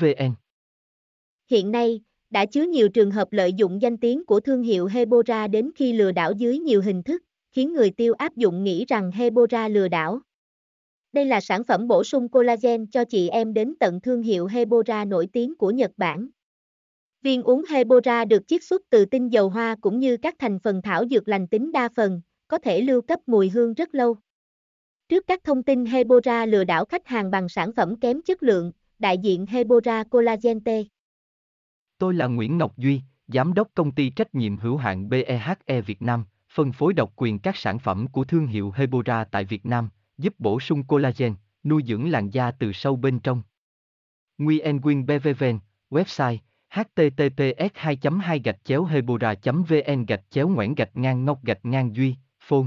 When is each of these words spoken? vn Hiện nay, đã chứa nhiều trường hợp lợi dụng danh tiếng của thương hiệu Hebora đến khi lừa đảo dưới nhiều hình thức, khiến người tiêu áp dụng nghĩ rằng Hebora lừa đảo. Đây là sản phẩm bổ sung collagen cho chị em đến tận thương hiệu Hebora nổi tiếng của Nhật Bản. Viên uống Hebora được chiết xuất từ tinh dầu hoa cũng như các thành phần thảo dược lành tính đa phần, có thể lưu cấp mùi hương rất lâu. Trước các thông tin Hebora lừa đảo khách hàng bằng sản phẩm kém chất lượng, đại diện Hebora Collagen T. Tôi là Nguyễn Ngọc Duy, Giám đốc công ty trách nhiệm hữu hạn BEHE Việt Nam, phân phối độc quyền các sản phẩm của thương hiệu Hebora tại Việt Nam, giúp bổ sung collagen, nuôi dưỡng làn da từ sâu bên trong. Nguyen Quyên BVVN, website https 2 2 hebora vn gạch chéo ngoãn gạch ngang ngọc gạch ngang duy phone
vn 0.00 0.34
Hiện 1.50 1.70
nay, 1.70 2.00
đã 2.30 2.46
chứa 2.46 2.62
nhiều 2.62 2.88
trường 2.88 3.10
hợp 3.10 3.32
lợi 3.32 3.52
dụng 3.52 3.82
danh 3.82 3.96
tiếng 3.96 4.26
của 4.26 4.40
thương 4.40 4.62
hiệu 4.62 4.86
Hebora 4.86 5.48
đến 5.48 5.70
khi 5.74 5.92
lừa 5.92 6.12
đảo 6.12 6.32
dưới 6.32 6.58
nhiều 6.58 6.82
hình 6.82 7.02
thức, 7.02 7.22
khiến 7.50 7.72
người 7.72 7.90
tiêu 7.90 8.14
áp 8.14 8.36
dụng 8.36 8.64
nghĩ 8.64 8.84
rằng 8.88 9.10
Hebora 9.12 9.68
lừa 9.68 9.88
đảo. 9.88 10.20
Đây 11.12 11.24
là 11.24 11.40
sản 11.40 11.64
phẩm 11.64 11.88
bổ 11.88 12.04
sung 12.04 12.28
collagen 12.28 12.86
cho 12.86 13.04
chị 13.04 13.28
em 13.28 13.54
đến 13.54 13.74
tận 13.80 14.00
thương 14.00 14.22
hiệu 14.22 14.46
Hebora 14.46 15.04
nổi 15.04 15.28
tiếng 15.32 15.56
của 15.56 15.70
Nhật 15.70 15.90
Bản. 15.96 16.28
Viên 17.22 17.42
uống 17.42 17.64
Hebora 17.70 18.24
được 18.24 18.48
chiết 18.48 18.64
xuất 18.64 18.82
từ 18.90 19.04
tinh 19.04 19.32
dầu 19.32 19.48
hoa 19.48 19.76
cũng 19.80 19.98
như 19.98 20.16
các 20.16 20.34
thành 20.38 20.58
phần 20.58 20.82
thảo 20.82 21.04
dược 21.10 21.28
lành 21.28 21.48
tính 21.48 21.72
đa 21.72 21.88
phần, 21.96 22.20
có 22.48 22.58
thể 22.58 22.80
lưu 22.80 23.02
cấp 23.02 23.20
mùi 23.26 23.50
hương 23.50 23.74
rất 23.74 23.94
lâu. 23.94 24.16
Trước 25.08 25.26
các 25.26 25.44
thông 25.44 25.62
tin 25.62 25.86
Hebora 25.86 26.46
lừa 26.46 26.64
đảo 26.64 26.84
khách 26.84 27.06
hàng 27.06 27.30
bằng 27.30 27.48
sản 27.48 27.72
phẩm 27.76 27.96
kém 28.00 28.22
chất 28.22 28.42
lượng, 28.42 28.72
đại 28.98 29.18
diện 29.18 29.46
Hebora 29.46 30.04
Collagen 30.04 30.60
T. 30.60 30.68
Tôi 31.98 32.14
là 32.14 32.26
Nguyễn 32.26 32.58
Ngọc 32.58 32.76
Duy, 32.76 33.00
Giám 33.28 33.54
đốc 33.54 33.68
công 33.74 33.92
ty 33.92 34.10
trách 34.10 34.34
nhiệm 34.34 34.56
hữu 34.56 34.76
hạn 34.76 35.08
BEHE 35.08 35.80
Việt 35.86 36.02
Nam, 36.02 36.24
phân 36.54 36.72
phối 36.72 36.92
độc 36.92 37.12
quyền 37.16 37.38
các 37.38 37.56
sản 37.56 37.78
phẩm 37.78 38.06
của 38.06 38.24
thương 38.24 38.46
hiệu 38.46 38.72
Hebora 38.76 39.24
tại 39.24 39.44
Việt 39.44 39.66
Nam, 39.66 39.88
giúp 40.18 40.34
bổ 40.38 40.60
sung 40.60 40.84
collagen, 40.84 41.34
nuôi 41.64 41.82
dưỡng 41.86 42.10
làn 42.10 42.30
da 42.30 42.50
từ 42.50 42.72
sâu 42.72 42.96
bên 42.96 43.18
trong. 43.18 43.42
Nguyen 44.38 44.80
Quyên 44.80 45.06
BVVN, 45.06 45.58
website 45.90 46.36
https 46.70 47.70
2 47.74 47.98
2 48.20 48.42
hebora 48.88 49.34
vn 49.44 50.04
gạch 50.06 50.30
chéo 50.30 50.48
ngoãn 50.48 50.74
gạch 50.74 50.96
ngang 50.96 51.24
ngọc 51.24 51.44
gạch 51.44 51.64
ngang 51.64 51.96
duy 51.96 52.14
phone 52.40 52.66